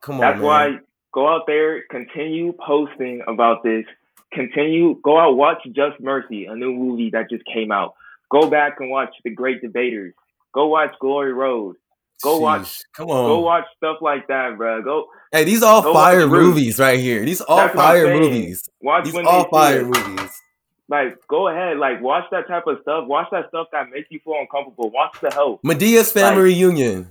[0.00, 0.20] come on.
[0.20, 0.80] That's man.
[1.16, 3.86] Go out there, continue posting about this.
[4.34, 7.94] Continue, go out, watch Just Mercy, a new movie that just came out.
[8.30, 10.12] Go back and watch The Great Debaters.
[10.52, 11.76] Go watch Glory Road.
[12.22, 12.82] Go Sheesh, watch.
[12.92, 13.28] Come on.
[13.30, 14.82] Go watch stuff like that, bro.
[14.82, 15.06] Go.
[15.32, 17.24] Hey, these all fire movies right here.
[17.24, 18.68] These all That's fire movies.
[18.82, 20.42] Watch these all fire movies.
[20.86, 21.78] Like, go ahead.
[21.78, 23.08] Like, watch that type of stuff.
[23.08, 24.90] Watch that stuff that makes you feel uncomfortable.
[24.90, 25.62] Watch the help.
[25.62, 27.10] Madea's family like, reunion.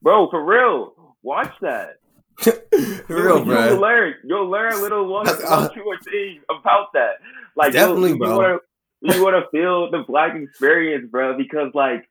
[0.00, 0.94] Bro, for real.
[1.22, 1.98] Watch that.
[3.08, 3.68] real, you, bro.
[3.68, 4.14] You'll learn.
[4.24, 7.16] You'll learn little one, two or things about that.
[7.56, 8.58] Like, definitely, you, bro.
[9.00, 12.08] You want to feel the black experience, bro, because like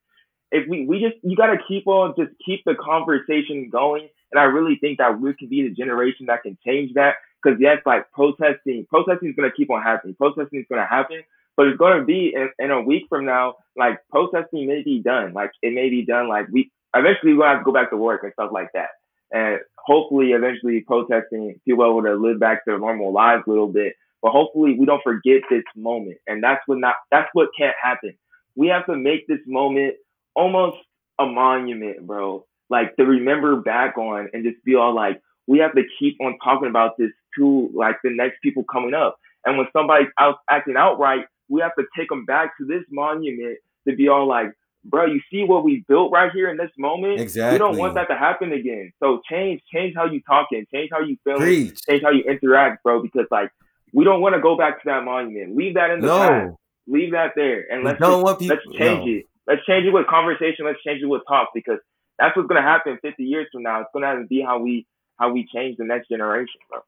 [0.52, 4.40] if we we just you got to keep on just keep the conversation going and
[4.40, 7.78] i really think that we could be the generation that can change that because yes
[7.86, 11.22] like protesting protesting is going to keep on happening protesting is going to happen
[11.56, 15.00] but it's going to be in, in, a week from now like protesting may be
[15.00, 17.90] done like it may be done like we eventually we're to have to go back
[17.90, 18.90] to work and stuff like that
[19.32, 23.94] and hopefully eventually protesting people able to live back their normal lives a little bit
[24.22, 28.14] but hopefully we don't forget this moment and that's what not that's what can't happen
[28.58, 29.94] we have to make this moment
[30.36, 30.78] almost
[31.20, 32.46] a monument, bro.
[32.70, 36.38] Like to remember back on and just be all like, we have to keep on
[36.44, 39.18] talking about this to like the next people coming up.
[39.46, 43.58] And when somebody's out acting outright, we have to take them back to this monument
[43.88, 44.52] to be all like,
[44.88, 47.20] bro, you see what we built right here in this moment?
[47.20, 47.54] Exactly.
[47.54, 48.92] We don't want that to happen again.
[49.02, 53.02] So change, change how you talking, change how you feeling, change how you interact, bro.
[53.02, 53.52] Because like
[53.94, 55.56] we don't want to go back to that monument.
[55.56, 56.18] Leave that in the no.
[56.18, 56.56] past.
[56.88, 59.12] Leave that there, and let's just, people, let's change no.
[59.12, 59.26] it.
[59.46, 60.66] Let's change it with conversation.
[60.66, 61.80] Let's change it with talk because
[62.18, 63.82] that's what's gonna happen 50 years from now.
[63.82, 66.80] It's gonna have to be how we how we change the next generation, bro.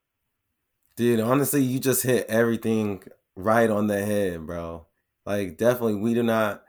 [0.95, 3.03] Dude, honestly, you just hit everything
[3.35, 4.85] right on the head, bro.
[5.25, 6.63] Like definitely we do not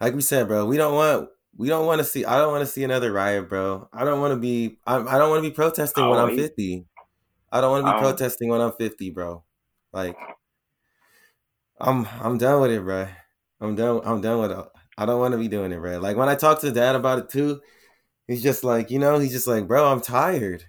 [0.00, 2.62] like we said, bro, we don't want we don't want to see I don't want
[2.62, 3.88] to see another riot, bro.
[3.92, 6.86] I don't want to be I, I don't want to be protesting when I'm 50.
[7.52, 9.44] I don't want to be um, protesting when I'm 50, bro.
[9.92, 10.16] Like
[11.80, 13.08] I'm I'm done with it, bro.
[13.60, 14.66] I'm done I'm done with it.
[14.96, 15.98] I don't want to be doing it, bro.
[15.98, 17.60] Like when I talk to dad about it too,
[18.26, 20.64] he's just like, you know, he's just like, bro, I'm tired.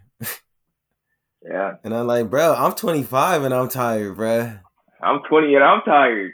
[1.47, 1.75] Yeah.
[1.83, 4.57] And I'm like, bro, I'm 25 and I'm tired, bro.
[5.01, 6.31] I'm 20 and I'm tired.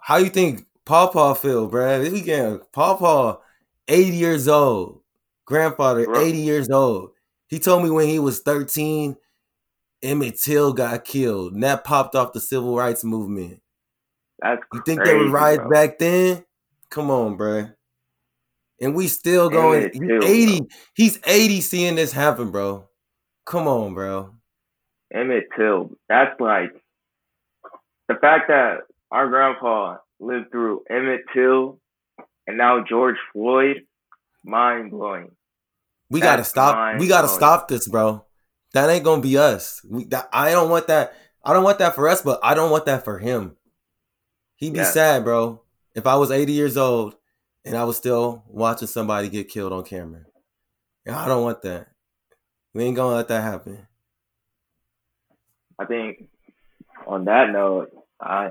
[0.00, 2.02] How you think Paw Paw feel, bro?
[2.02, 3.36] This weekend, Paw Paw,
[3.88, 5.02] 80 years old,
[5.44, 6.18] grandfather, bro.
[6.18, 7.10] 80 years old.
[7.48, 9.14] He told me when he was 13,
[10.02, 13.60] Emmett Till got killed, and that popped off the civil rights movement.
[14.38, 15.68] That's you think crazy, they would rise bro.
[15.68, 16.42] back then?
[16.88, 17.68] Come on, bro.
[18.80, 19.90] And we still going.
[19.92, 20.60] He's eighty.
[20.60, 20.68] Bro.
[20.94, 21.60] He's eighty.
[21.60, 22.88] Seeing this happen, bro.
[23.44, 24.30] Come on, bro.
[25.12, 25.90] Emmett Till.
[26.08, 26.72] That's like
[28.08, 31.80] the fact that our grandpa lived through Emmett Till
[32.46, 33.84] and now George Floyd.
[34.44, 35.32] Mind blowing.
[36.10, 36.98] We gotta stop.
[36.98, 38.24] We gotta stop this, bro.
[38.72, 39.82] That ain't gonna be us.
[39.84, 41.14] We, that, I don't want that.
[41.44, 43.56] I don't want that for us, but I don't want that for him.
[44.56, 45.62] He'd be sad, bro,
[45.94, 47.14] if I was 80 years old
[47.64, 50.24] and I was still watching somebody get killed on camera.
[51.06, 51.88] And I don't want that.
[52.74, 53.86] We ain't gonna let that happen.
[55.78, 56.24] I think
[57.06, 57.90] on that note,
[58.20, 58.50] I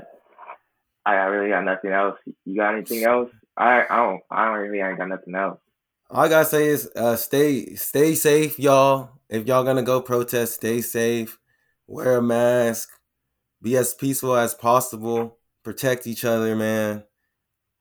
[1.14, 2.18] I really got nothing else.
[2.46, 3.30] You got anything else?
[3.56, 5.60] I I don't I don't really ain't got nothing else.
[6.10, 9.10] All I gotta say is uh, stay stay safe, y'all.
[9.30, 11.38] If y'all gonna go protest, stay safe.
[11.88, 12.90] Wear a mask.
[13.62, 15.38] Be as peaceful as possible.
[15.64, 17.04] Protect each other, man.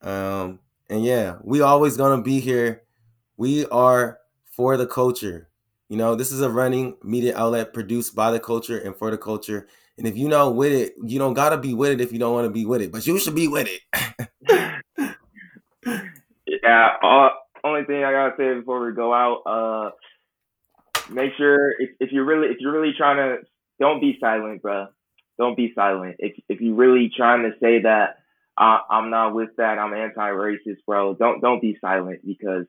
[0.02, 2.82] Um, and yeah, we always gonna be here.
[3.36, 4.18] We are
[4.50, 5.48] for the culture.
[5.88, 9.18] You know, this is a running media outlet produced by the culture and for the
[9.18, 9.68] culture.
[9.98, 12.34] And if you know with it, you don't gotta be with it if you don't
[12.34, 13.80] want to be with it, but you should be with it.
[16.46, 16.88] yeah.
[17.02, 17.28] Uh,
[17.64, 19.90] only thing I gotta say before we go out, uh,
[21.10, 23.46] make sure if, if you're really if you're really trying to,
[23.80, 24.88] don't be silent, bro.
[25.38, 26.16] Don't be silent.
[26.18, 28.18] If if you're really trying to say that
[28.58, 31.14] uh, I'm not with that, I'm anti-racist, bro.
[31.14, 32.66] Don't don't be silent because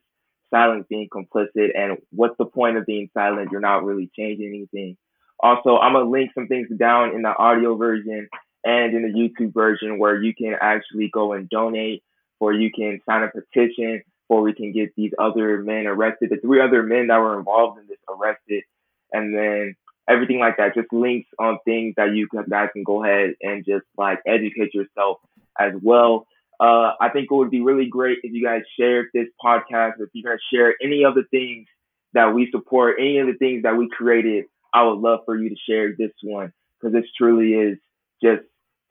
[0.50, 1.78] silence being complicit.
[1.78, 3.52] And what's the point of being silent?
[3.52, 4.98] You're not really changing anything.
[5.40, 8.28] Also, I'm gonna link some things down in the audio version
[8.64, 12.04] and in the YouTube version where you can actually go and donate,
[12.40, 16.30] or you can sign a petition, or we can get these other men arrested.
[16.30, 18.64] The three other men that were involved in this arrested,
[19.12, 19.76] and then
[20.08, 20.76] everything like that.
[20.76, 25.20] Just links on things that you guys can go ahead and just like educate yourself
[25.60, 26.28] as well.
[26.60, 29.94] Uh, I think it would be really great if you guys shared this podcast.
[30.00, 31.68] If you guys share any of the things
[32.14, 34.46] that we support, any of the things that we created,
[34.78, 37.78] I would love for you to share this one because this truly is
[38.22, 38.44] just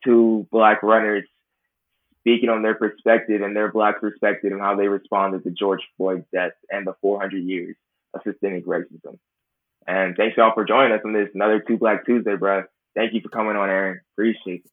[0.05, 1.24] two black runners
[2.20, 6.24] speaking on their perspective and their black perspective and how they responded to George Floyd's
[6.32, 7.76] death and the 400 years
[8.14, 9.18] of systemic racism.
[9.87, 12.64] And thanks y'all for joining us on this another Two Black Tuesday, bro.
[12.97, 14.01] Thank you for coming on, Aaron.
[14.14, 14.70] Appreciate it.